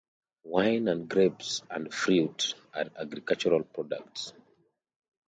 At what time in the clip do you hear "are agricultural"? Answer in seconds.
2.73-3.63